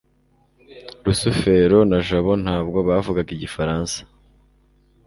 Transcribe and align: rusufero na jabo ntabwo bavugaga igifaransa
rusufero 1.05 1.79
na 1.89 1.99
jabo 2.07 2.33
ntabwo 2.43 2.77
bavugaga 2.87 3.31
igifaransa 3.37 3.97